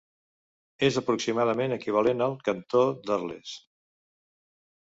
[0.87, 3.55] És aproximadament equivalent al cantó d'Arles.